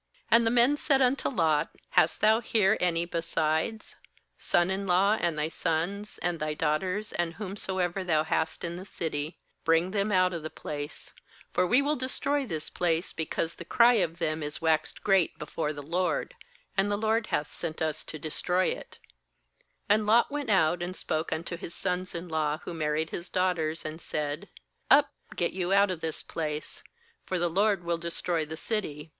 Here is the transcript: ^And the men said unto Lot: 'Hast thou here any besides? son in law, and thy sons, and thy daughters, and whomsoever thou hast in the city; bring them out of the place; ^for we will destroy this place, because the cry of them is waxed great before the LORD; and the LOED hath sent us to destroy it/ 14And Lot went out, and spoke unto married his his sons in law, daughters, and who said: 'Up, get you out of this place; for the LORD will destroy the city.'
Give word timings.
^And 0.31 0.45
the 0.45 0.49
men 0.49 0.77
said 0.77 0.99
unto 0.99 1.29
Lot: 1.29 1.69
'Hast 1.91 2.21
thou 2.21 2.39
here 2.39 2.75
any 2.79 3.05
besides? 3.05 3.97
son 4.39 4.71
in 4.71 4.87
law, 4.87 5.15
and 5.21 5.37
thy 5.37 5.47
sons, 5.47 6.17
and 6.23 6.39
thy 6.39 6.55
daughters, 6.55 7.13
and 7.13 7.35
whomsoever 7.35 8.03
thou 8.03 8.23
hast 8.23 8.63
in 8.63 8.77
the 8.77 8.83
city; 8.83 9.37
bring 9.63 9.91
them 9.91 10.11
out 10.11 10.33
of 10.33 10.41
the 10.41 10.49
place; 10.49 11.13
^for 11.53 11.69
we 11.69 11.83
will 11.83 11.95
destroy 11.95 12.47
this 12.47 12.67
place, 12.67 13.13
because 13.13 13.53
the 13.53 13.63
cry 13.63 13.93
of 13.93 14.17
them 14.17 14.41
is 14.41 14.59
waxed 14.59 15.03
great 15.03 15.37
before 15.37 15.71
the 15.71 15.83
LORD; 15.83 16.33
and 16.75 16.89
the 16.91 16.97
LOED 16.97 17.27
hath 17.27 17.53
sent 17.53 17.79
us 17.79 18.03
to 18.03 18.17
destroy 18.17 18.69
it/ 18.69 18.97
14And 19.87 20.07
Lot 20.07 20.31
went 20.31 20.49
out, 20.49 20.81
and 20.81 20.95
spoke 20.95 21.31
unto 21.31 21.53
married 21.53 21.61
his 21.61 21.73
his 21.75 21.79
sons 21.79 22.15
in 22.15 22.27
law, 22.27 22.57
daughters, 22.57 23.85
and 23.85 23.99
who 24.01 24.03
said: 24.03 24.49
'Up, 24.89 25.13
get 25.35 25.53
you 25.53 25.71
out 25.71 25.91
of 25.91 26.01
this 26.01 26.23
place; 26.23 26.81
for 27.23 27.37
the 27.37 27.47
LORD 27.51 27.83
will 27.83 27.99
destroy 27.99 28.43
the 28.47 28.57
city.' 28.57 29.09